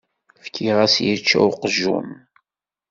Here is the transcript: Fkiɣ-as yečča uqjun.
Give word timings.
Fkiɣ-as 0.45 0.95
yečča 1.05 1.39
uqjun. 1.49 2.09